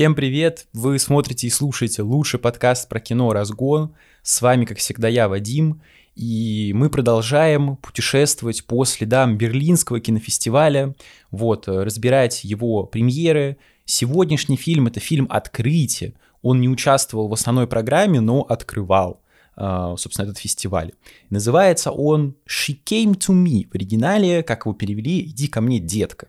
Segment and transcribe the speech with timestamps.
[0.00, 0.66] Всем привет!
[0.72, 3.94] Вы смотрите и слушаете лучший подкаст про кино «Разгон».
[4.22, 5.82] С вами, как всегда, я, Вадим.
[6.14, 10.94] И мы продолжаем путешествовать по следам Берлинского кинофестиваля,
[11.30, 13.58] вот, разбирать его премьеры.
[13.84, 16.14] Сегодняшний фильм— это фильм «Открытие».
[16.40, 19.20] Он не участвовал в основной программе, но открывал
[19.54, 20.92] а, собственно, этот фестиваль.
[21.28, 26.28] Называется он «She came to me» в оригинале, как его перевели «Иди ко мне, детка».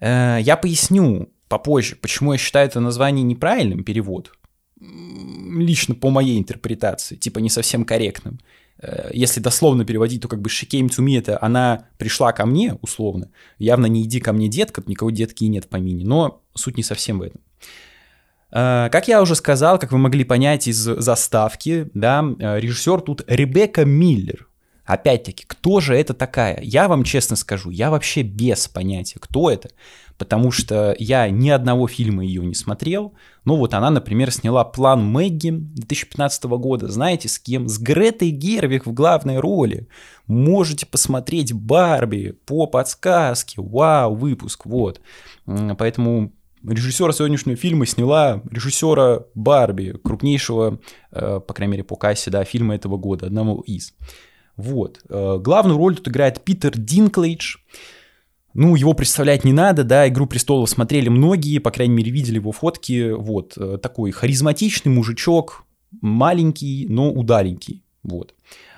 [0.00, 4.32] Э, я поясню попозже, почему я считаю это название неправильным, перевод,
[4.80, 8.38] лично по моей интерпретации, типа не совсем корректным.
[8.78, 13.30] Э, если дословно переводить, то как бы she came это она пришла ко мне, условно.
[13.58, 16.84] Явно не иди ко мне, детка, никого детки и нет по мини, но суть не
[16.84, 17.40] совсем в этом.
[18.52, 23.84] Э, как я уже сказал, как вы могли понять из заставки, да, режиссер тут Ребекка
[23.84, 24.49] Миллер.
[24.90, 26.60] Опять-таки, кто же это такая?
[26.60, 29.70] Я вам честно скажу, я вообще без понятия, кто это,
[30.18, 33.14] потому что я ни одного фильма ее не смотрел.
[33.44, 37.68] Ну вот она, например, сняла «План Мэгги» 2015 года, знаете, с кем?
[37.68, 39.86] С Гретой Гервик в главной роли.
[40.26, 45.00] Можете посмотреть «Барби» по подсказке, вау, выпуск, вот.
[45.46, 46.32] Поэтому
[46.64, 50.80] режиссера сегодняшнего фильма сняла режиссера Барби, крупнейшего,
[51.12, 53.94] э, по крайней мере, по кассе, да, фильма этого года, одного из.
[54.60, 55.00] Вот.
[55.08, 57.56] Э, главную роль тут играет Питер Динклейдж.
[58.52, 62.50] Ну, его представлять не надо, да, «Игру престолов» смотрели многие, по крайней мере, видели его
[62.50, 65.64] фотки, вот, э, такой харизматичный мужичок,
[66.00, 68.34] маленький, но удаленький, вот.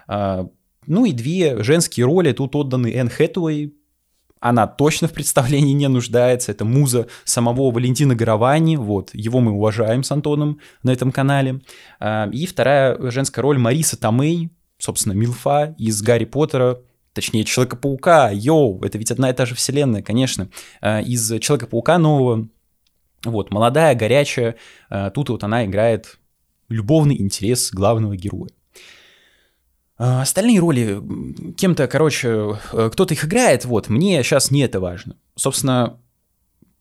[0.06, 0.46] А,
[0.86, 3.74] ну и две женские роли тут отданы Энн Хэтуэй,
[4.40, 10.02] она точно в представлении не нуждается, это муза самого Валентина Гаравани, вот, его мы уважаем
[10.02, 11.62] с Антоном на этом канале.
[11.98, 14.50] А, и вторая женская роль Мариса Томей,
[14.82, 16.80] собственно, Милфа из Гарри Поттера,
[17.12, 20.48] точнее, Человека-паука, йоу, это ведь одна и та же вселенная, конечно,
[20.80, 22.48] э, из Человека-паука нового,
[23.24, 24.56] вот, молодая, горячая,
[24.90, 26.18] э, тут вот она играет
[26.68, 28.50] любовный интерес главного героя.
[30.00, 31.00] Э, остальные роли,
[31.56, 35.16] кем-то, короче, кто-то их играет, вот, мне сейчас не это важно.
[35.36, 36.00] Собственно,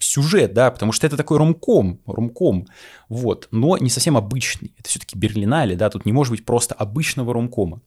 [0.04, 2.68] сюжет, да, потому что это такой ромком, ромком,
[3.10, 4.74] вот, но не совсем обычный.
[4.78, 7.82] Это все-таки Берлинале, да, тут не может быть просто обычного ромкома.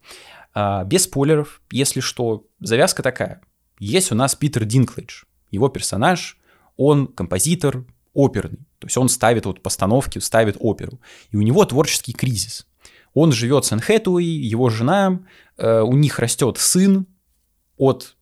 [0.54, 3.40] А, без спойлеров, если что, завязка такая.
[3.78, 6.38] Есть у нас Питер Динклэдж, его персонаж,
[6.76, 11.00] он композитор оперный, то есть он ставит вот постановки, ставит оперу,
[11.30, 12.66] и у него творческий кризис.
[13.12, 15.20] Он живет с Энн Хэтуэй, его жена,
[15.56, 17.06] э, у них растет сын
[17.76, 18.16] от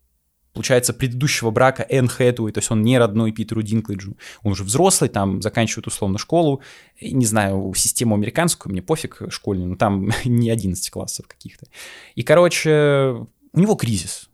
[0.52, 5.08] получается, предыдущего брака Энн Хэтуэй, то есть он не родной Питеру Динклэджу, он уже взрослый,
[5.08, 6.60] там заканчивает условно школу,
[7.00, 11.66] не знаю, систему американскую, мне пофиг школьную, но там не 11 классов каких-то.
[12.14, 14.28] И, короче, у него кризис.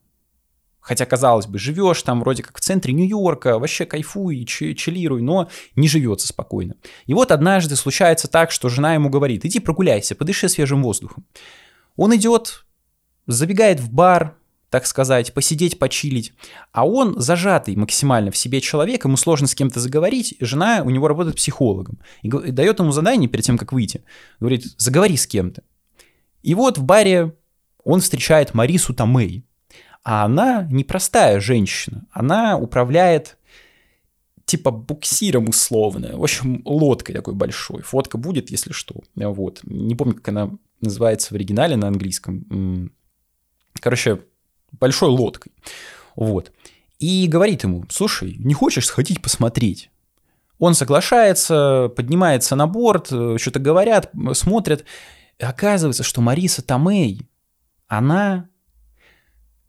[0.81, 5.87] Хотя, казалось бы, живешь там вроде как в центре Нью-Йорка, вообще кайфуй, чилируй, но не
[5.87, 6.77] живется спокойно.
[7.05, 11.27] И вот однажды случается так, что жена ему говорит, иди прогуляйся, подыши свежим воздухом.
[11.97, 12.65] Он идет,
[13.27, 14.39] забегает в бар,
[14.71, 16.33] так сказать, посидеть, почилить.
[16.73, 21.09] А он зажатый максимально в себе человек, ему сложно с кем-то заговорить, жена у него
[21.09, 21.99] работает психологом.
[22.23, 24.05] И дает ему задание перед тем, как выйти.
[24.41, 25.63] Говорит, заговори с кем-то.
[26.43, 27.35] И вот в баре
[27.83, 29.45] он встречает Марису Томей.
[30.05, 32.07] А она непростая женщина.
[32.11, 33.37] Она управляет
[34.45, 36.17] типа буксиром условно.
[36.17, 37.83] В общем, лодкой такой большой.
[37.83, 39.03] Фотка будет, если что.
[39.15, 39.61] Вот.
[39.65, 42.91] Не помню, как она называется в оригинале на английском.
[43.81, 44.21] Короче,
[44.73, 45.53] большой лодкой.
[46.17, 46.53] Вот.
[46.99, 49.91] И говорит ему, слушай, не хочешь сходить посмотреть?
[50.59, 54.85] Он соглашается, поднимается на борт, э, что-то говорят, смотрят.
[55.39, 57.29] И оказывается, что Мариса Томей,
[57.87, 58.49] она...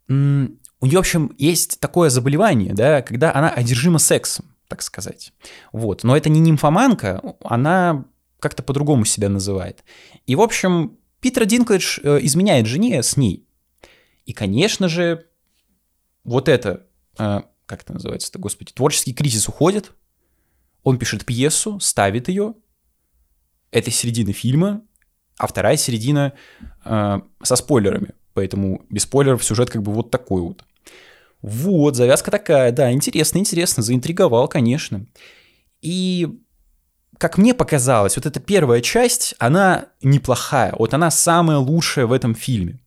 [0.08, 5.32] У нее, в общем, есть такое заболевание, да, когда она одержима сексом, так сказать.
[5.72, 6.02] Вот.
[6.02, 8.04] Но это не нимфоманка, она
[8.40, 9.84] как-то по-другому себя называет.
[10.26, 13.46] И, в общем, Питер Динклэдж э, изменяет жене с ней.
[14.30, 15.26] И, конечно же,
[16.22, 16.86] вот это,
[17.18, 19.90] э, как это называется-то, господи, творческий кризис уходит,
[20.84, 22.54] он пишет пьесу, ставит ее,
[23.72, 24.82] это середина фильма,
[25.36, 26.34] а вторая середина
[26.84, 30.64] э, со спойлерами, поэтому без спойлеров сюжет как бы вот такой вот.
[31.42, 35.06] Вот, завязка такая, да, интересно, интересно, заинтриговал, конечно.
[35.82, 36.38] И
[37.18, 42.36] как мне показалось, вот эта первая часть, она неплохая, вот она самая лучшая в этом
[42.36, 42.78] фильме.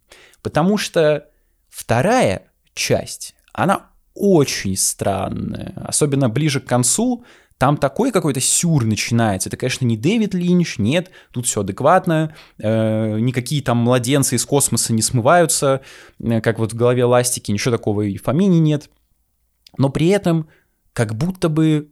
[0.41, 1.27] Потому что
[1.73, 7.25] Вторая часть, она очень странная, особенно ближе к концу,
[7.57, 9.49] там такой какой-то сюр начинается.
[9.49, 14.93] Это, конечно, не Дэвид Линч, нет, тут все адекватно, э, никакие там младенцы из космоса
[14.93, 15.81] не смываются,
[16.19, 18.91] э, как вот в голове ластики, ничего такого и в нет.
[19.75, 20.47] Но при этом
[20.93, 21.91] как будто бы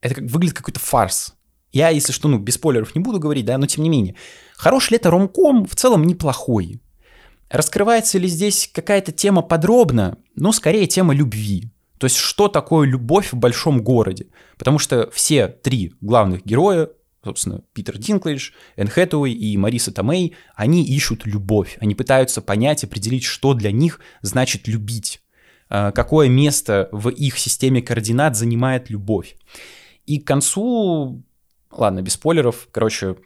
[0.00, 1.34] это как, выглядит какой-то фарс.
[1.70, 4.14] Я, если что, ну, без спойлеров не буду говорить, да, но тем не менее.
[4.56, 5.66] Хороший ли это ромком?
[5.66, 6.80] В целом неплохой.
[7.50, 10.18] Раскрывается ли здесь какая-то тема подробно?
[10.36, 11.72] Ну, скорее тема любви.
[11.98, 14.28] То есть, что такое любовь в большом городе?
[14.56, 16.88] Потому что все три главных героя,
[17.24, 21.76] собственно, Питер Динклэдж, Энн Хэтэуэй и Мариса Томей, они ищут любовь.
[21.80, 25.20] Они пытаются понять, определить, что для них значит любить.
[25.68, 29.36] А, какое место в их системе координат занимает любовь.
[30.06, 31.24] И к концу,
[31.72, 33.16] ладно, без спойлеров, короче,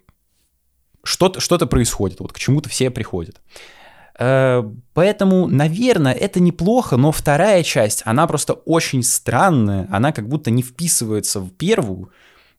[1.03, 3.39] что-то что происходит, вот к чему-то все приходят.
[4.17, 4.63] Э,
[4.93, 10.63] поэтому, наверное, это неплохо, но вторая часть, она просто очень странная, она как будто не
[10.63, 12.11] вписывается в первую,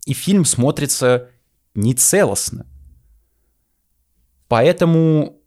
[0.05, 1.31] и фильм смотрится
[1.75, 2.67] нецелостно.
[4.49, 5.38] Поэтому,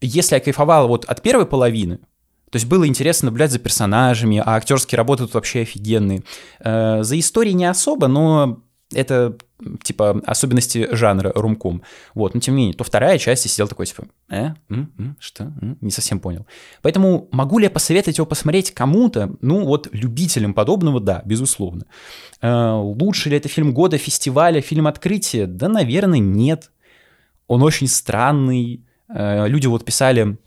[0.00, 1.98] если я кайфовал вот от первой половины,
[2.50, 6.22] то есть было интересно наблюдать за персонажами, а актерские работы тут вообще офигенные.
[6.60, 8.62] Э, за историей не особо, но
[8.92, 9.36] это
[9.82, 11.82] типа особенности жанра румком.
[12.14, 15.16] Вот, но тем не менее, то вторая часть я сидел такой, типа, э, м, м,
[15.18, 16.46] что, м, не совсем понял.
[16.82, 19.34] Поэтому могу ли я посоветовать его посмотреть кому-то?
[19.40, 21.86] Ну, вот любителям подобного, да, безусловно.
[22.40, 25.46] Э, лучше ли это фильм года, фестиваля, фильм открытия?
[25.46, 26.70] Да, наверное, нет.
[27.46, 28.84] Он очень странный.
[29.08, 30.38] Э, люди вот писали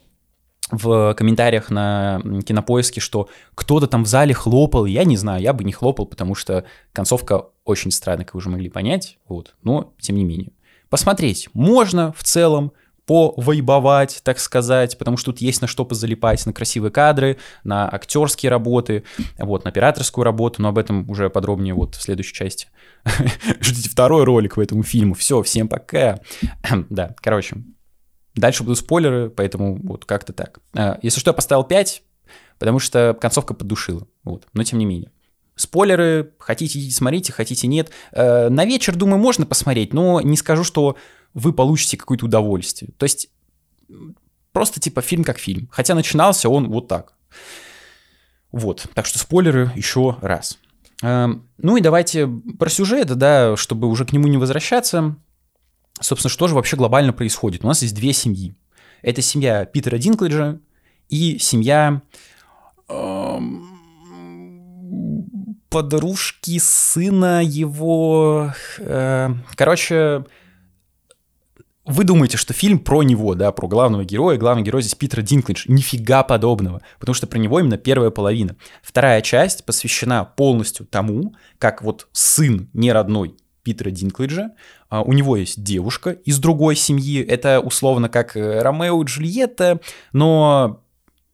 [0.71, 4.85] в комментариях на кинопоиске, что кто-то там в зале хлопал.
[4.85, 8.49] Я не знаю, я бы не хлопал, потому что концовка очень странная, как вы уже
[8.49, 9.17] могли понять.
[9.27, 9.55] Вот.
[9.63, 10.51] Но, тем не менее.
[10.89, 12.71] Посмотреть можно в целом,
[13.05, 18.49] повайбовать, так сказать, потому что тут есть на что позалипать, на красивые кадры, на актерские
[18.49, 19.03] работы,
[19.37, 22.67] вот, на операторскую работу, но об этом уже подробнее вот в следующей части.
[23.61, 25.13] Ждите второй ролик в этом фильму.
[25.13, 26.19] Все, всем пока.
[26.89, 27.57] да, короче,
[28.35, 30.59] Дальше будут спойлеры, поэтому вот как-то так.
[30.73, 32.03] А, если что, я поставил 5,
[32.59, 34.07] потому что концовка поддушила.
[34.23, 34.47] Вот.
[34.53, 35.11] Но тем не менее.
[35.55, 37.89] Спойлеры, хотите смотрите, хотите нет.
[38.11, 40.97] Э, на вечер, думаю, можно посмотреть, но не скажу, что
[41.33, 42.91] вы получите какое-то удовольствие.
[42.97, 43.29] То есть
[44.51, 45.69] просто типа фильм как фильм.
[45.71, 47.13] Хотя начинался он вот так.
[48.51, 50.59] Вот, так что спойлеры еще раз.
[51.01, 55.17] Ну и давайте про сюжет, да, чтобы уже к нему не возвращаться.
[56.01, 57.63] Собственно, что же вообще глобально происходит?
[57.63, 58.55] У нас есть две семьи.
[59.01, 60.59] Это семья Питера Динклэджа
[61.09, 62.01] и семья
[62.89, 63.39] э,
[65.69, 68.53] подружки сына его.
[68.79, 70.25] Э, короче,
[71.85, 75.65] вы думаете, что фильм про него, да, про главного героя, главный герой здесь Питер Динклэдж.
[75.67, 78.55] Нифига подобного, потому что про него именно первая половина.
[78.81, 84.51] Вторая часть посвящена полностью тому, как вот сын не родной Питера Динклэджа.
[84.89, 87.21] А, у него есть девушка из другой семьи.
[87.21, 89.81] Это условно как э, Ромео и Джульетта,
[90.13, 90.83] но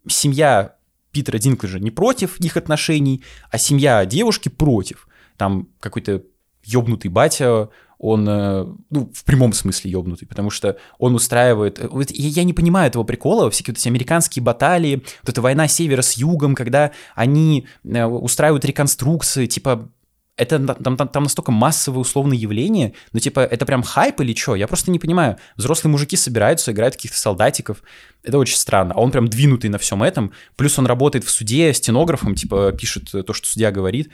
[0.08, 0.76] семья
[1.12, 5.08] Питера Динклэджа не против их отношений, а семья девушки против.
[5.36, 6.24] Там какой-то
[6.64, 7.70] ёбнутый батя,
[8.00, 11.80] он, э, ну, в прямом смысле ёбнутый, потому что он устраивает...
[11.80, 15.68] Э, вот я не понимаю этого прикола, всякие вот эти американские баталии, вот эта война
[15.68, 19.90] севера с югом, когда они устраивают реконструкции, типа,
[20.38, 24.56] это там, там, там настолько массовое условное явление, ну типа это прям хайп или что?
[24.56, 25.38] Я просто не понимаю.
[25.56, 27.84] Взрослые мужики собираются, играют каких-то солдатиков.
[28.24, 28.94] Это очень странно.
[28.96, 30.32] А он прям двинутый на всем этом.
[30.56, 34.10] Плюс он работает в суде стенографом, типа пишет то, что судья говорит.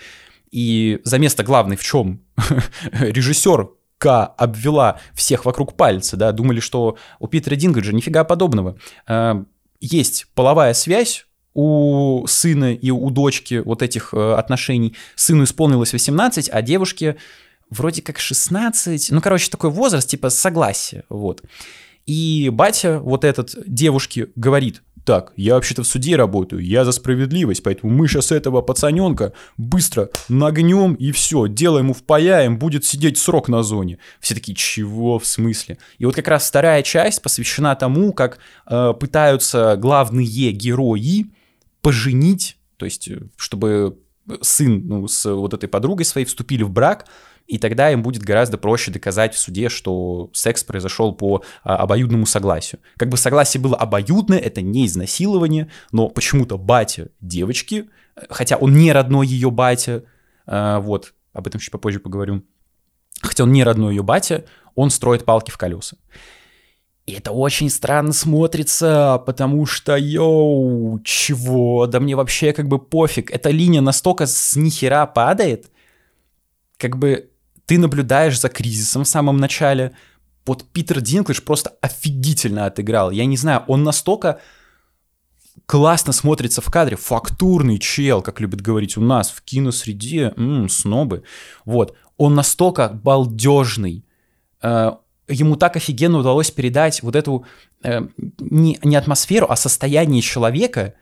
[0.52, 2.22] И за место главный в чем?
[2.92, 8.78] Режиссер К обвела всех вокруг пальца, да, думали, что у Питера Дингаджа нифига подобного.
[9.06, 9.44] А,
[9.80, 11.27] есть половая связь
[11.58, 14.96] у сына и у дочки вот этих э, отношений.
[15.16, 17.18] Сыну исполнилось 18, а девушке
[17.72, 19.10] вроде как 16.
[19.10, 21.42] Ну, короче, такой возраст, типа согласие, вот.
[22.06, 27.64] И батя вот этот девушке говорит, так, я вообще-то в суде работаю, я за справедливость,
[27.64, 33.50] поэтому мы сейчас этого пацаненка быстро нагнем и все, дело ему впаяем, будет сидеть срок
[33.50, 33.98] на зоне.
[34.20, 35.80] Все такие, чего, в смысле?
[35.98, 38.38] И вот как раз вторая часть посвящена тому, как
[38.70, 41.32] э, пытаются главные герои
[41.88, 43.98] поженить, то есть э, чтобы
[44.42, 47.06] сын ну, с вот этой подругой своей вступили в брак,
[47.46, 52.26] и тогда им будет гораздо проще доказать в суде, что секс произошел по а, обоюдному
[52.26, 52.82] согласию.
[52.98, 57.90] Как бы согласие было обоюдное, это не изнасилование, но почему-то батя девочки,
[58.30, 60.04] хотя он не родной ее батя,
[60.46, 62.44] а, вот, об этом чуть попозже поговорю,
[63.22, 64.44] хотя он не родной ее батя,
[64.76, 65.96] он строит палки в колеса.
[67.08, 71.88] И это очень странно смотрится, потому что, йоу, чего?
[71.88, 73.32] Да мне вообще как бы пофиг.
[73.32, 75.72] Эта линия настолько с нихера падает,
[76.78, 77.32] как бы
[77.66, 79.94] ты наблюдаешь за кризисом в самом начале.
[80.46, 83.12] Вот Питер Динклиш просто офигительно отыграл.
[83.12, 84.42] Я не знаю, он настолько
[85.66, 86.98] классно смотрится в кадре.
[86.98, 90.34] Фактурный чел, как любят говорить у нас в киносреде.
[90.36, 91.24] М-м, снобы.
[91.64, 94.06] Вот он настолько балдежный,
[94.62, 94.92] э,
[95.28, 97.46] ему так офигенно удалось передать вот эту
[97.84, 98.02] э,
[98.40, 100.94] не, не атмосферу, а состояние человека,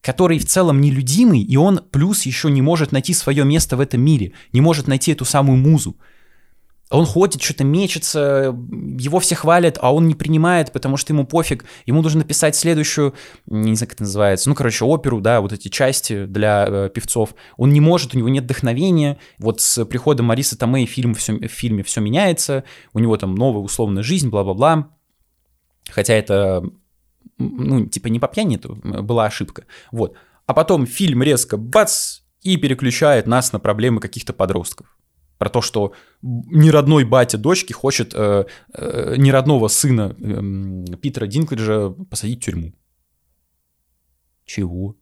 [0.00, 4.00] который в целом нелюдимый, и он плюс еще не может найти свое место в этом
[4.00, 5.96] мире, не может найти эту самую музу.
[6.92, 8.54] Он ходит, что-то мечется,
[8.98, 11.64] его все хвалят, а он не принимает, потому что ему пофиг.
[11.86, 13.14] Ему нужно написать следующую,
[13.46, 17.34] не знаю, как это называется, ну, короче, оперу, да, вот эти части для э, певцов.
[17.56, 19.18] Он не может, у него нет вдохновения.
[19.38, 23.62] Вот с приходом Марисы Томей фильм все, в фильме все меняется, у него там новая
[23.62, 24.90] условная жизнь, бла-бла-бла.
[25.88, 26.62] Хотя это,
[27.38, 29.64] ну, типа не по пьяни, это была ошибка.
[29.92, 30.14] Вот.
[30.44, 34.94] А потом фильм резко бац и переключает нас на проблемы каких-то подростков
[35.42, 38.44] про то, что неродной батя дочки хочет э,
[38.74, 42.72] э, неродного сына э, Питера Динклиджа посадить в тюрьму.
[44.44, 44.94] Чего?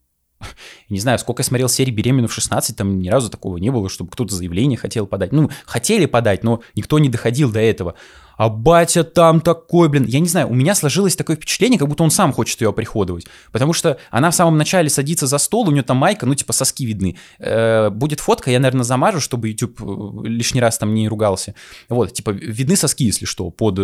[0.89, 3.89] Не знаю, сколько я смотрел серий «Беременна в 16», там ни разу такого не было,
[3.89, 5.33] чтобы кто-то заявление хотел подать.
[5.33, 7.95] Ну, хотели подать, но никто не доходил до этого
[8.41, 10.07] а батя там такой, блин.
[10.07, 13.27] Я не знаю, у меня сложилось такое впечатление, как будто он сам хочет ее оприходовать.
[13.53, 16.55] Потому что она в самом начале садится за стол, у нее там майка, ну, типа,
[16.55, 17.19] соски видны.
[17.39, 21.55] Э, будет фотка, я, наверное, замажу, чтобы YouTube э, лишний раз там не ругался.
[21.91, 23.79] Вот, типа, видны соски, если что, под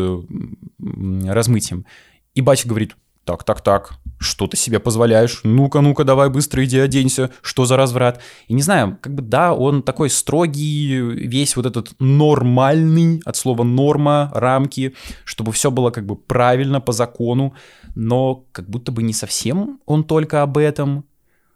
[0.78, 1.84] размытием.
[2.32, 2.96] И батя говорит,
[3.26, 5.40] так, так, так, что ты себе позволяешь?
[5.42, 8.20] Ну-ка, ну-ка, давай быстро иди оденься, что за разврат?
[8.46, 13.64] И не знаю, как бы да, он такой строгий, весь вот этот нормальный, от слова
[13.64, 17.54] норма, рамки, чтобы все было как бы правильно, по закону,
[17.96, 21.04] но как будто бы не совсем он только об этом.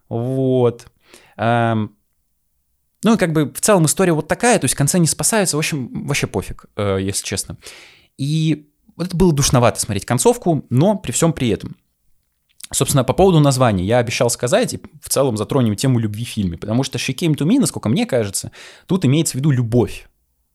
[0.09, 0.87] Вот.
[1.37, 1.95] Эм,
[3.05, 5.55] ну и как бы в целом история вот такая, то есть в конце не спасаются,
[5.55, 7.55] в общем, вообще пофиг, э, если честно.
[8.17, 11.75] И вот это было душновато смотреть концовку, но при всем при этом.
[12.73, 16.57] Собственно, по поводу названия я обещал сказать, и в целом затронем тему любви в фильме,
[16.57, 18.51] потому что She Came to Me, насколько мне кажется,
[18.87, 20.07] тут имеется в виду любовь.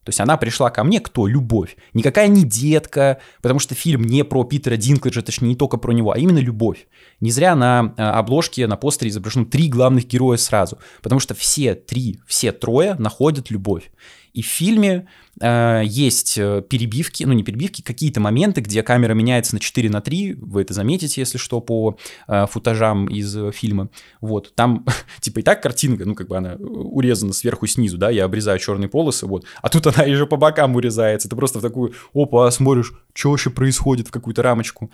[0.07, 1.27] То есть она пришла ко мне, кто?
[1.27, 1.77] Любовь.
[1.93, 6.13] Никакая не детка, потому что фильм не про Питера Динклэджа, точнее не только про него,
[6.13, 6.87] а именно любовь.
[7.19, 11.75] Не зря на э, обложке, на постере изображено три главных героя сразу, потому что все
[11.75, 13.91] три, все трое находят любовь.
[14.37, 15.07] И в фильме
[15.41, 20.03] э, есть э, перебивки, ну не перебивки, какие-то моменты, где камера меняется на 4 на
[20.03, 21.97] 3, вы это заметите, если что, по
[22.29, 23.89] э, футажам из э, фильма.
[24.21, 24.85] Вот, там
[25.21, 28.91] типа и так картинка, ну как бы она урезана сверху снизу, да, я обрезаю черные
[28.91, 32.93] полосы, вот, а тут она еще по бокам урезается, ты просто в такую, опа, смотришь,
[33.15, 34.91] что вообще происходит в какую-то рамочку.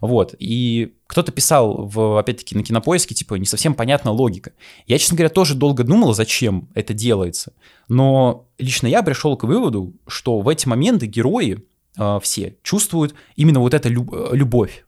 [0.00, 4.52] Вот, и кто-то писал, в, опять-таки, на кинопоиске, типа, не совсем понятна логика.
[4.86, 7.52] Я, честно говоря, тоже долго думал, зачем это делается.
[7.88, 11.64] Но лично я пришел к выводу, что в эти моменты герои
[11.98, 14.84] э, все чувствуют именно вот эту люб- э, любовь.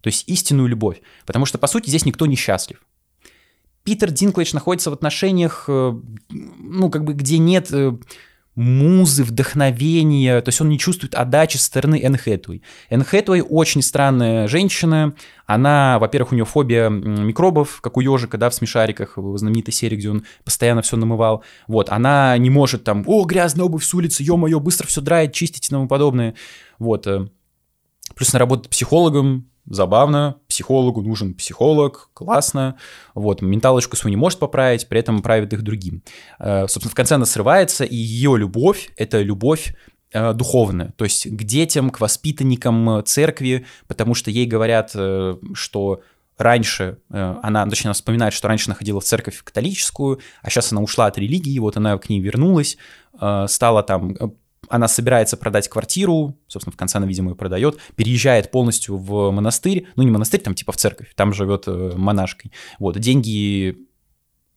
[0.00, 1.02] То есть истинную любовь.
[1.26, 2.82] Потому что, по сути, здесь никто не счастлив.
[3.84, 5.94] Питер Динклэйдж находится в отношениях, э,
[6.30, 7.96] ну, как бы, где нет э,
[8.60, 12.62] музы, вдохновения, то есть он не чувствует отдачи со стороны Энн Хэтуэй.
[12.90, 15.14] Энн Хэтуэй очень странная женщина,
[15.46, 19.96] она, во-первых, у нее фобия микробов, как у ежика, да, в смешариках, в знаменитой серии,
[19.96, 24.22] где он постоянно все намывал, вот, она не может там, о, грязная обувь с улицы,
[24.22, 26.34] ё-моё, быстро все драить, чистить и тому подобное,
[26.78, 27.28] вот, э.
[28.14, 32.76] плюс она работает психологом, забавно, психологу нужен психолог, классно,
[33.14, 36.02] вот, менталочку свою не может поправить, при этом правит их другим.
[36.38, 39.74] Э, собственно, в конце она срывается, и ее любовь— это любовь
[40.12, 46.02] э, духовная, то есть к детям, к воспитанникам церкви, потому что ей говорят, э, что
[46.36, 51.06] раньше она, точнее, она вспоминает, что раньше она в церковь католическую, а сейчас она ушла
[51.06, 52.78] от религии, вот она к ней вернулась,
[53.46, 54.16] стала там
[54.70, 59.86] она собирается продать квартиру, собственно, в конце она, видимо, ее продает, переезжает полностью в монастырь,
[59.96, 62.52] ну, не монастырь, там типа в церковь, там живет э, монашкой.
[62.78, 63.76] Вот, деньги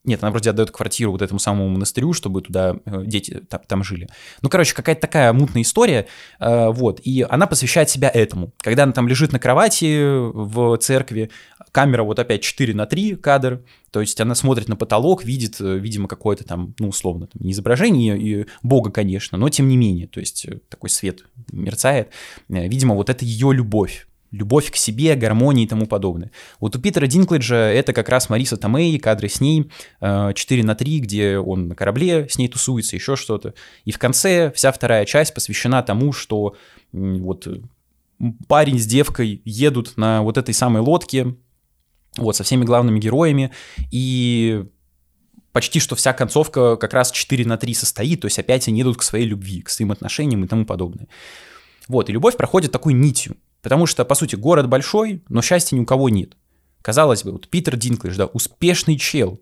[0.05, 3.83] нет, она вроде отдает квартиру вот этому самому монастырю, чтобы туда э, дети там, там
[3.83, 4.09] жили.
[4.41, 6.07] Ну, короче, какая-то такая мутная история,
[6.39, 8.51] э, вот, и она посвящает себя этому.
[8.59, 11.31] Когда она там лежит на кровати в церкви,
[11.73, 15.77] камера вот опять 4 на 3 кадр, то есть она смотрит на потолок, видит, э,
[15.77, 20.07] видимо, какое-то там, ну, условно, там, не изображение и Бога, конечно, но тем не менее,
[20.07, 22.09] то есть такой свет мерцает.
[22.47, 26.31] Видимо, вот это ее любовь любовь к себе, гармонии и тому подобное.
[26.59, 29.69] Вот у Питера Динклэджа это как раз Мариса Томей, кадры с ней,
[30.01, 33.53] 4 э, на 3, где он на корабле с ней тусуется, еще что-то.
[33.85, 36.55] И в конце вся вторая часть посвящена тому, что
[36.91, 37.47] вот
[38.47, 41.35] парень с девкой едут на вот этой самой лодке,
[42.17, 43.51] вот, со всеми главными героями,
[43.91, 44.65] и
[45.51, 48.97] почти что вся концовка как раз 4 на 3 состоит, то есть опять они идут
[48.97, 51.07] к своей любви, к своим отношениям и тому подобное.
[51.87, 53.37] Вот, и любовь проходит такой нитью.
[53.61, 56.35] Потому что, по сути, город большой, но счастья ни у кого нет.
[56.81, 59.39] Казалось бы, вот Питер Динклэйдж, да, успешный чел,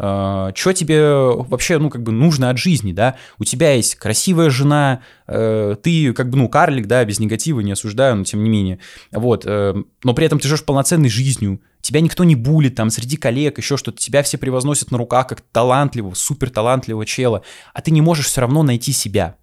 [0.00, 3.16] Э, что тебе вообще, ну, как бы нужно от жизни, да?
[3.38, 7.72] У тебя есть красивая жена, э, ты как бы, ну, карлик, да, без негатива, не
[7.72, 8.78] осуждаю, но тем не менее.
[9.10, 9.74] Вот, э,
[10.04, 13.76] но при этом ты живешь полноценной жизнью, тебя никто не булит там среди коллег, еще
[13.76, 17.42] что-то, тебя все превозносят на руках как талантливого, супер талантливого чела,
[17.74, 19.36] а ты не можешь все равно найти себя.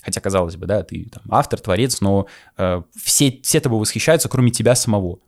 [0.00, 2.26] Хотя, казалось бы, да, ты там, автор, творец, но
[2.56, 5.18] э, все, все тобой восхищаются, кроме тебя самого.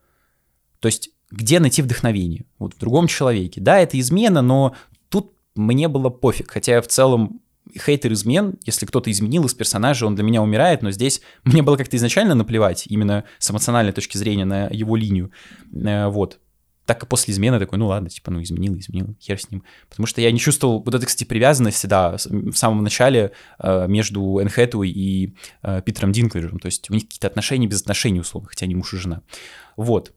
[0.81, 2.45] То есть где найти вдохновение?
[2.59, 3.61] Вот в другом человеке.
[3.61, 4.75] Да, это измена, но
[5.09, 6.51] тут мне было пофиг.
[6.51, 7.41] Хотя в целом
[7.77, 11.77] хейтер измен, если кто-то изменил из персонажа, он для меня умирает, но здесь мне было
[11.77, 15.31] как-то изначально наплевать, именно с эмоциональной точки зрения, на его линию.
[15.75, 16.39] Э, вот.
[16.85, 19.65] Так и после измены такой, ну ладно, типа, ну изменил, изменил, хер с ним.
[19.89, 24.39] Потому что я не чувствовал вот этой, кстати, привязанности, да, в самом начале э, между
[24.39, 24.49] Энн
[24.85, 26.61] и э, Питером Динклэджем.
[26.61, 29.23] То есть у них какие-то отношения без отношений, условно, хотя они муж и жена.
[29.77, 30.13] Вот.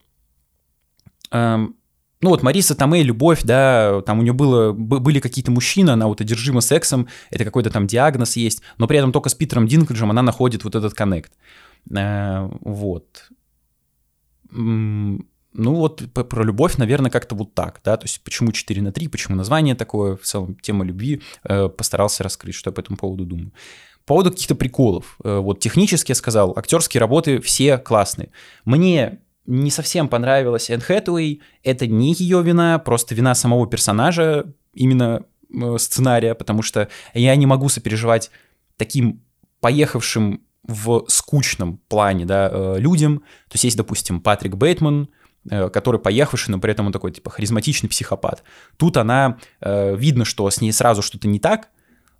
[1.30, 1.76] Эм,
[2.20, 6.20] ну вот Мариса Томе, любовь, да, там у нее было, были какие-то мужчины, она вот
[6.20, 10.22] одержима сексом, это какой-то там диагноз есть, но при этом только с Питером Динклэджем она
[10.22, 11.32] находит вот этот коннект.
[11.94, 13.30] Э, вот.
[14.52, 19.08] Ну вот про любовь, наверное, как-то вот так, да, то есть почему 4 на 3,
[19.08, 23.24] почему название такое, в целом тема любви, э, постарался раскрыть, что я по этому поводу
[23.24, 23.52] думаю.
[24.04, 28.30] По поводу каких-то приколов, э, вот технически я сказал, актерские работы все классные.
[28.64, 31.42] Мне не совсем понравилась Энн Хэтуэй.
[31.62, 37.46] Это не ее вина, просто вина самого персонажа, именно э, сценария, потому что я не
[37.46, 38.30] могу сопереживать
[38.76, 39.22] таким
[39.60, 43.20] поехавшим в скучном плане да, э, людям.
[43.48, 45.08] То есть есть, допустим, Патрик Бейтман,
[45.50, 48.44] э, который поехавший, но при этом он такой, типа, харизматичный психопат.
[48.76, 51.68] Тут она, видно, что с ней сразу что-то не так,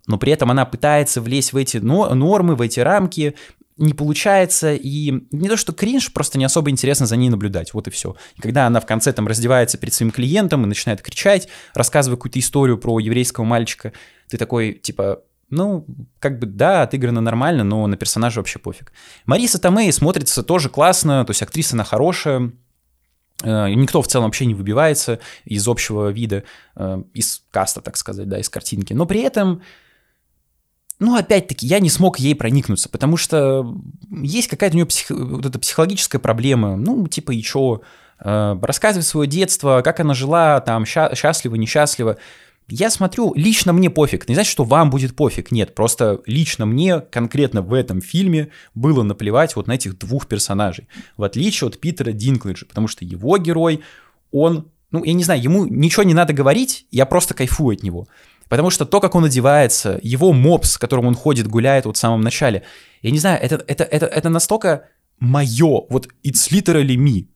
[0.07, 3.35] но при этом она пытается влезть в эти нормы, в эти рамки,
[3.81, 7.87] не получается, и не то, что кринж, просто не особо интересно за ней наблюдать, вот
[7.87, 8.15] и все.
[8.35, 12.39] И когда она в конце там раздевается перед своим клиентом и начинает кричать, рассказывая какую-то
[12.39, 13.91] историю про еврейского мальчика,
[14.29, 15.85] ты такой, типа, ну,
[16.19, 18.93] как бы, да, отыграно нормально, но на персонажа вообще пофиг.
[19.25, 22.53] Мариса Томей смотрится тоже классно, то есть актриса она хорошая,
[23.43, 26.43] э, Никто в целом вообще не выбивается из общего вида,
[26.75, 28.93] э, из каста, так сказать, да, из картинки.
[28.93, 29.61] Но при этом
[31.01, 33.75] ну, опять-таки, я не смог ей проникнуться, потому что
[34.11, 35.09] есть какая-то у нее псих...
[35.09, 37.81] вот эта психологическая проблема, ну, типа, и чё,
[38.23, 41.15] э, рассказывать свое детство, как она жила, там, ща...
[41.15, 42.17] счастливо, несчастливо.
[42.67, 44.29] Я смотрю, лично мне пофиг.
[44.29, 45.49] Не значит, что вам будет пофиг.
[45.51, 50.87] Нет, просто лично мне конкретно в этом фильме было наплевать вот на этих двух персонажей.
[51.17, 53.81] В отличие от Питера Динклэджа, потому что его герой,
[54.31, 58.07] он, ну, я не знаю, ему ничего не надо говорить, я просто кайфую от него.
[58.51, 62.19] Потому что то, как он одевается, его мопс, которым он ходит, гуляет вот в самом
[62.19, 62.63] начале,
[63.01, 67.27] я не знаю, это, это, это, это настолько мое, вот it's literally me.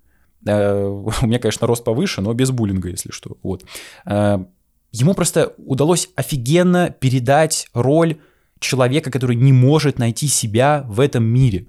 [0.46, 3.38] Uh, у меня, конечно, рост повыше, но без буллинга, если что.
[3.44, 3.64] Вот.
[4.06, 4.46] Uh,
[4.92, 8.18] ему просто удалось офигенно передать роль
[8.60, 11.68] человека, который не может найти себя в этом мире.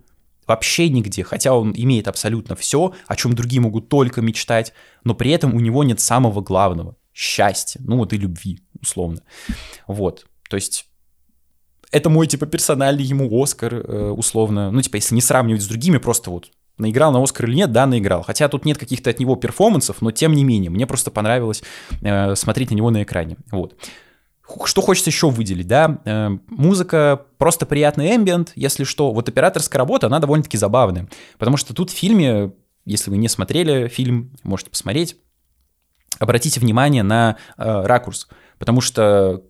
[0.48, 4.72] Вообще нигде, хотя он имеет абсолютно все, о чем другие могут только мечтать,
[5.04, 9.22] но при этом у него нет самого главного— счастья, ну вот и любви условно.
[9.87, 10.87] Вот, то есть
[11.92, 14.70] это мой, типа, персональный ему Оскар, э, условно.
[14.70, 17.87] Ну, типа, если не сравнивать с другими, просто вот наиграл на Оскар или нет, да,
[17.87, 18.22] наиграл.
[18.22, 21.62] Хотя тут нет каких-то от него перформансов, но тем не менее, мне просто понравилось
[22.02, 23.37] э, смотреть на него на экране.
[23.50, 23.76] Вот.
[24.64, 26.00] Что хочется еще выделить, да?
[26.05, 29.12] Э, музыка просто приятный эмбиент, если что.
[29.12, 31.09] Вот операторская работа, она довольно-таки забавная.
[31.38, 32.52] Потому что тут в фильме,
[32.85, 35.16] если вы не смотрели фильм, можете посмотреть,
[36.18, 39.42] обратите внимание на э, ракурс потому что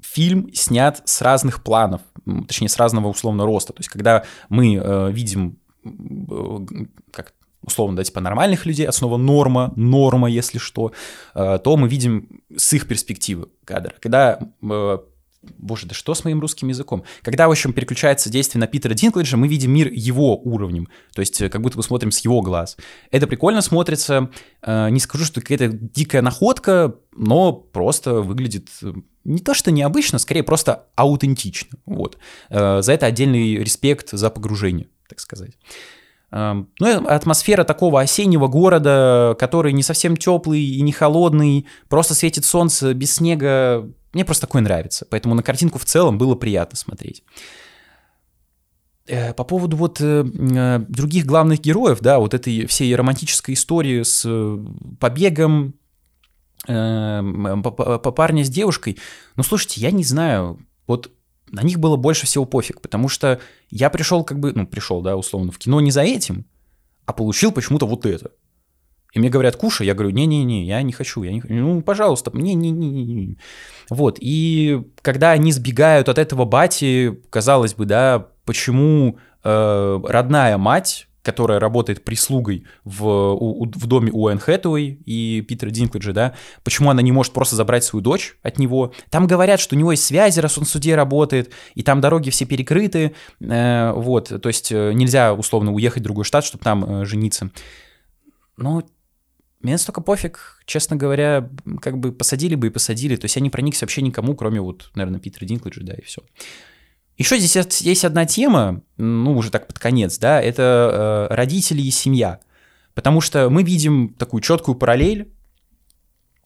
[0.00, 2.02] фильм снят с разных планов,
[2.46, 3.72] точнее, с разного условно роста.
[3.72, 6.58] То есть, когда мы э, видим, э,
[7.10, 10.92] как условно, да, типа нормальных людей, основа норма, норма, если что,
[11.34, 13.94] э, то мы видим с их перспективы кадра.
[14.00, 14.98] Когда э,
[15.58, 17.04] Боже, да что с моим русским языком?
[17.22, 21.40] Когда, в общем, переключается действие на Питера Динклэджа, мы видим мир его уровнем, то есть
[21.40, 22.76] э, как будто бы смотрим с его глаз.
[23.10, 24.30] Это прикольно смотрится,
[24.62, 28.92] э, не скажу, что какая-то дикая находка, но просто выглядит э,
[29.24, 31.78] не то что необычно, скорее просто аутентично.
[31.84, 32.16] Вот.
[32.48, 35.50] За это отдельный респект за погружение, так сказать.
[36.32, 42.44] Эм, ну, атмосфера такого осеннего города, который не совсем теплый и не холодный, просто светит
[42.44, 47.22] солнце без снега, мне просто такое нравится, поэтому на картинку в целом было приятно смотреть.
[49.06, 54.02] Э, по поводу вот э, э, других главных героев, да, вот этой всей романтической истории
[54.02, 54.26] с
[54.98, 55.74] побегом
[56.66, 58.96] по парня с девушкой,
[59.36, 61.12] ну, слушайте, я не знаю, вот
[61.50, 63.38] на них было больше всего пофиг, потому что
[63.70, 66.46] я пришел как бы, ну, пришел, да, условно, в кино не за этим,
[67.04, 68.32] а получил почему-то вот это.
[69.16, 69.86] И мне говорят, кушай.
[69.86, 71.22] Я говорю, не-не-не, я не хочу.
[71.22, 71.42] Я не...
[71.48, 73.38] Ну, пожалуйста, не-не-не.
[73.88, 74.18] Вот.
[74.20, 81.58] И когда они сбегают от этого бати, казалось бы, да, почему э, родная мать которая
[81.58, 87.02] работает прислугой в, у, в доме у Энн Хэтэуэй и Питера Динклэджа, да, почему она
[87.02, 88.92] не может просто забрать свою дочь от него.
[89.10, 92.30] Там говорят, что у него есть связи, раз он в суде работает, и там дороги
[92.30, 96.84] все перекрыты, э, вот, то есть э, нельзя условно уехать в другой штат, чтобы там
[96.84, 97.50] э, жениться.
[98.56, 98.84] Но
[99.60, 103.50] мне настолько пофиг, честно говоря, как бы посадили бы и посадили, то есть я не
[103.50, 106.22] проникся вообще никому, кроме вот, наверное, Питера Динклэджа, да, и все.
[107.16, 111.90] Еще здесь есть одна тема, ну, уже так под конец, да, это э, родители и
[111.90, 112.40] семья.
[112.94, 115.32] Потому что мы видим такую четкую параллель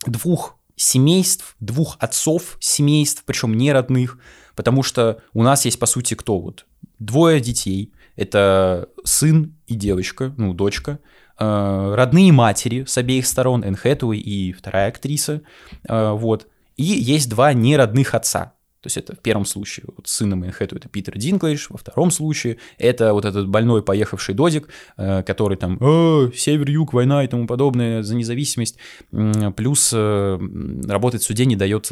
[0.06, 4.18] двух семейств, двух отцов семейств, причем не родных,
[4.54, 6.66] потому что у нас есть, по сути, кто вот?
[6.98, 10.98] Двое детей, это сын и девочка, ну, дочка,
[11.38, 15.42] э, родные матери с обеих сторон, Энн Хэтэуэй и вторая актриса,
[15.88, 20.36] э, вот, и есть два неродных отца, то есть это в первом случае вот сына
[20.36, 25.56] Мэнхэтту это Питер Динклейдж, во втором случае это вот этот больной поехавший Додик, э, который
[25.56, 28.78] там «Э, север-юг, война и тому подобное за независимость,
[29.10, 31.90] плюс работает в суде не дает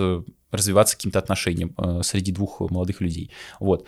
[0.50, 3.30] развиваться каким-то отношениям среди двух молодых людей.
[3.60, 3.86] Вот.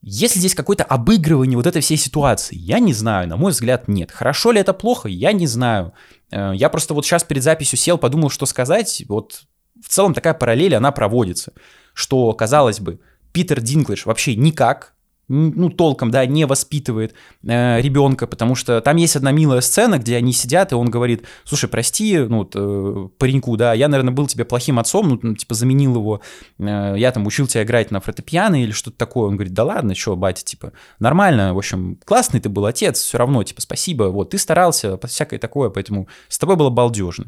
[0.00, 4.12] Если здесь какое-то обыгрывание вот этой всей ситуации, я не знаю, на мой взгляд, нет.
[4.12, 5.92] Хорошо ли это плохо, я не знаю.
[6.30, 9.04] Я просто вот сейчас перед записью сел, подумал, что сказать.
[9.08, 9.42] Вот
[9.82, 11.52] в целом такая параллель, она проводится
[11.98, 13.00] что, казалось бы,
[13.32, 14.94] Питер Динклэйдж вообще никак,
[15.28, 20.16] ну, толком, да, не воспитывает э, ребенка, потому что там есть одна милая сцена, где
[20.16, 24.26] они сидят, и он говорит, слушай, прости, ну, вот, э, пареньку, да, я, наверное, был
[24.26, 26.20] тебе плохим отцом, ну, типа, заменил его,
[26.58, 29.94] э, я там учил тебя играть на фортепиано или что-то такое, он говорит, да ладно,
[29.94, 34.30] что, батя, типа, нормально, в общем, классный ты был отец, все равно, типа, спасибо, вот,
[34.30, 37.26] ты старался, всякое такое, поэтому с тобой было балдежно.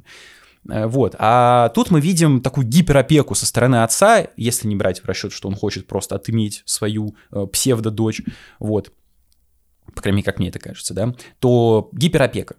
[0.68, 1.14] Э, вот.
[1.18, 5.48] А тут мы видим такую гиперопеку со стороны отца, если не брать в расчет, что
[5.48, 8.22] он хочет просто отыметь свою э, псевдо-дочь,
[8.58, 8.92] вот,
[9.94, 12.56] по крайней мере, как мне это кажется, да, то гиперопека.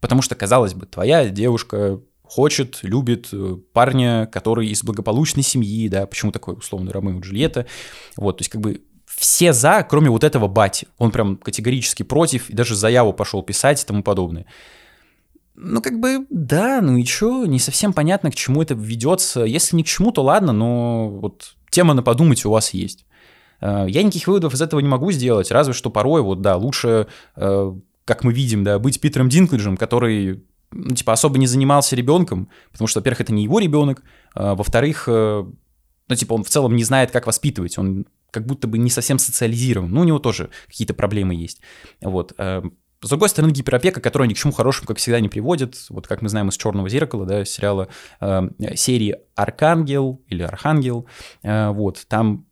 [0.00, 6.06] Потому что, казалось бы, твоя девушка хочет, любит э, парня, который из благополучной семьи, да,
[6.06, 7.66] почему такой условный Ромео и Джульетта,
[8.16, 10.88] вот, то есть как бы все за, кроме вот этого бати.
[10.98, 14.46] Он прям категорически против и даже заяву пошел писать и тому подобное.
[15.54, 19.42] Ну, как бы, да, ну и чё, не совсем понятно, к чему это ведется.
[19.42, 23.04] Если ни к чему, то ладно, но вот тема на подумать у вас есть.
[23.60, 27.06] Э, я никаких выводов из этого не могу сделать, разве что порой, вот, да, лучше,
[27.36, 27.72] э,
[28.04, 32.88] как мы видим, да, быть Питером Динклэджем, который, ну, типа, особо не занимался ребенком, потому
[32.88, 34.02] что, во-первых, это не его ребенок,
[34.34, 35.44] а, во-вторых, э,
[36.08, 39.18] ну, типа, он в целом не знает, как воспитывать, он как будто бы не совсем
[39.18, 41.60] социализирован, ну, у него тоже какие-то проблемы есть,
[42.00, 42.34] вот.
[43.02, 45.76] С другой стороны, гиперопека, которая ни к чему хорошему, как всегда, не приводит.
[45.88, 47.88] Вот как мы знаем из «Черного зеркала», да, сериала
[48.20, 51.06] э, серии «Аркангел» или «Архангел»,
[51.42, 52.46] э, вот, там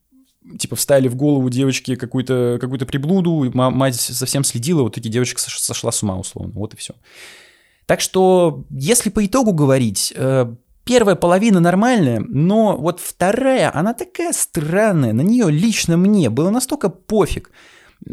[0.59, 5.93] типа вставили в голову девочки какую-то какую приблуду, мать совсем следила, вот таки девочка сошла
[5.93, 6.95] с ума условно, вот и все.
[7.87, 10.53] Так что, если по итогу говорить, э,
[10.85, 16.89] первая половина нормальная, но вот вторая, она такая странная, на нее лично мне было настолько
[16.89, 17.53] пофиг,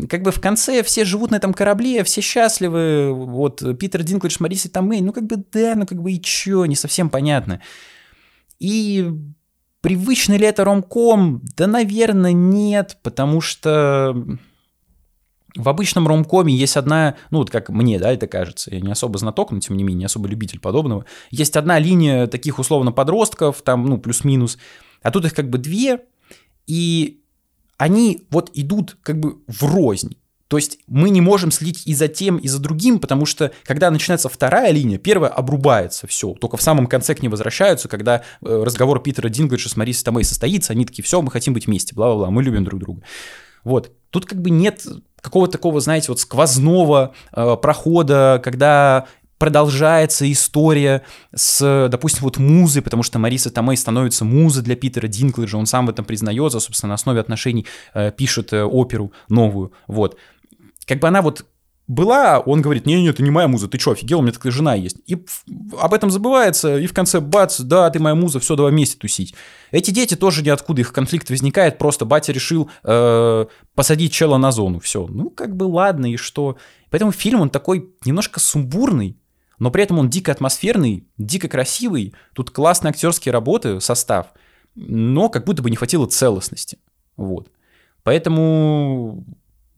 [0.09, 4.71] как бы в конце все живут на этом корабле, все счастливы, вот Питер Динклэдж, Мариса
[4.71, 7.61] Томей, ну как бы да, ну как бы и чё, не совсем понятно.
[8.59, 9.09] И
[9.81, 11.41] привычный ли это ромком?
[11.55, 14.15] Да, наверное, нет, потому что
[15.55, 19.17] в обычном ромкоме есть одна, ну вот как мне, да, это кажется, я не особо
[19.17, 21.05] знаток, но тем не менее, не особо любитель подобного.
[21.31, 24.57] Есть одна линия таких условно подростков, там, ну, плюс-минус,
[25.01, 26.01] а тут их как бы две,
[26.67, 27.21] и
[27.77, 30.17] они вот идут как бы в рознь.
[30.47, 33.91] То есть мы не можем следить и за тем, и за другим, потому что когда
[33.91, 36.33] начинается вторая линия, первая обрубается, все.
[36.33, 40.23] Только в самом конце к ней возвращаются, когда э, разговор Питера Динглэджа с Марисой Томей
[40.23, 43.01] состоится, они такие, все, мы хотим быть вместе, бла-бла-бла, мы любим друг друга.
[43.65, 43.91] Вот.
[44.09, 44.85] Тут как бы нет
[45.19, 53.03] какого-то такого, знаете, вот сквозного э, прохода, когда продолжается история с, допустим, вот музой, потому
[53.03, 56.95] что Мариса Томей становится музой для Питера Динклэджа, он сам в этом признается, собственно, на
[56.95, 60.17] основе отношений э, пишет э, оперу новую, вот.
[60.85, 61.45] Как бы она вот
[61.87, 64.75] была, он говорит, не-не, это не моя муза, ты что, офигел, у меня такая жена
[64.75, 64.97] есть.
[65.07, 65.17] И
[65.79, 69.33] об этом забывается, и в конце бац, да, ты моя муза, все, давай вместе тусить.
[69.71, 74.81] Эти дети тоже ниоткуда, их конфликт возникает, просто батя решил э, посадить чела на зону,
[74.81, 75.07] все.
[75.07, 76.57] Ну, как бы ладно, и что.
[76.89, 79.17] Поэтому фильм, он такой немножко сумбурный,
[79.59, 84.27] но при этом он дико атмосферный, дико красивый, тут классные актерские работы, состав,
[84.75, 86.79] но как будто бы не хватило целостности.
[87.15, 87.49] Вот.
[88.03, 89.25] Поэтому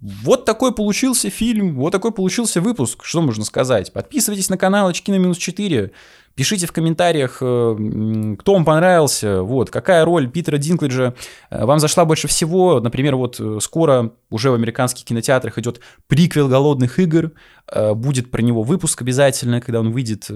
[0.01, 3.03] вот такой получился фильм, вот такой получился выпуск.
[3.03, 3.91] Что можно сказать?
[3.91, 5.91] Подписывайтесь на канал Очки на минус 4.
[6.39, 11.13] Пишите в комментариях, э, кто вам понравился, вот, какая роль Питера Динклэджа
[11.49, 12.79] э, вам зашла больше всего.
[12.79, 17.33] Например, вот э, скоро уже в американских кинотеатрах идет приквел «Голодных игр»,
[17.93, 20.31] будет про него выпуск обязательно, когда он выйдет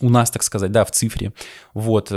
[0.00, 1.32] у нас, так сказать, да, в цифре.
[1.74, 2.12] Вот,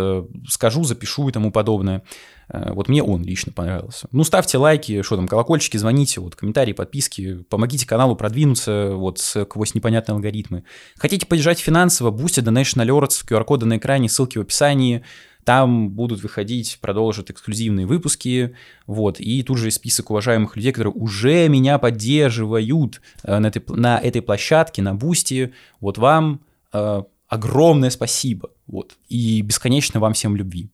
[0.47, 2.03] скажу, запишу и тому подобное.
[2.49, 4.07] Вот мне он лично понравился.
[4.11, 9.73] Ну, ставьте лайки, что там, колокольчики, звоните, вот, комментарии, подписки, помогите каналу продвинуться вот сквозь
[9.73, 10.63] непонятные алгоритмы.
[10.97, 15.03] Хотите поддержать финансово, Boosty, Donation Alerts, QR-коды на экране, ссылки в описании.
[15.43, 18.55] Там будут выходить, продолжат эксклюзивные выпуски,
[18.87, 23.99] вот, и тут же список уважаемых людей, которые уже меня поддерживают э, на этой, на
[23.99, 25.53] этой площадке, на Boosty.
[25.81, 26.39] Вот вам
[26.71, 30.69] э, огромное спасибо, вот, и бесконечно вам всем любви.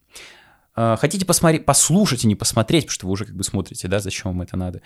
[0.76, 4.00] Э, хотите посмотреть, послушать и не посмотреть, потому что вы уже как бы смотрите, да,
[4.00, 4.82] зачем вам это надо.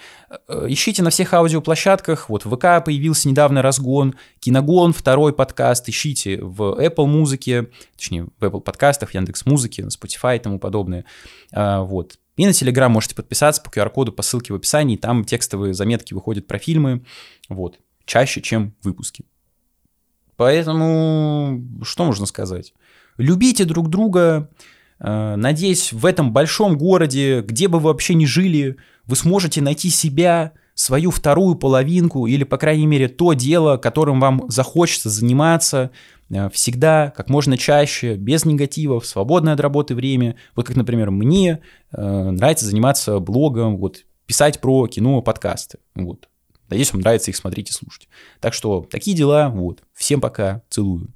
[0.48, 6.40] Э, ищите на всех аудиоплощадках, вот в ВК появился недавно разгон, Киногон, второй подкаст, ищите
[6.42, 11.06] в Apple музыке, точнее, в Apple подкастах, Яндекс музыке, на Spotify и тому подобное.
[11.52, 12.20] Э, вот.
[12.38, 16.46] И на Telegram можете подписаться по QR-коду, по ссылке в описании, там текстовые заметки выходят
[16.46, 17.04] про фильмы,
[17.50, 19.26] вот, чаще, чем выпуски.
[20.36, 22.74] Поэтому, что можно сказать?
[23.18, 24.50] Любите друг друга,
[25.04, 29.90] Э, надеюсь, в этом большом городе, где бы вы вообще ни жили, вы сможете найти
[29.90, 35.92] себя, свою вторую половинку или, по крайней мере, то дело, которым вам захочется заниматься
[36.30, 40.36] э, всегда, как можно чаще, без негативов, свободное от работы время.
[40.56, 41.60] Вот как, например, мне
[41.92, 45.80] э, нравится заниматься блогом, вот, писать про кино, подкасты.
[45.96, 46.30] Вот.
[46.70, 48.08] Надеюсь, вам нравится их смотреть и слушать.
[48.40, 49.50] Так что такие дела.
[49.50, 49.84] Вот.
[49.94, 50.64] Всем пока.
[50.70, 51.10] Целую.